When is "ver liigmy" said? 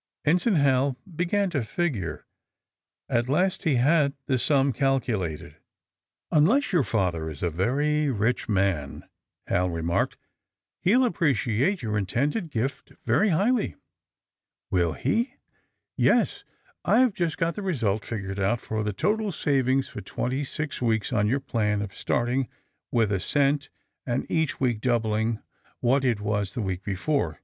13.05-13.75